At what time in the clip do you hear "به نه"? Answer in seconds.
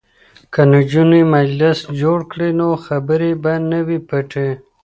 3.43-3.79